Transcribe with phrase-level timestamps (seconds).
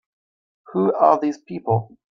[0.73, 1.95] Who are these people?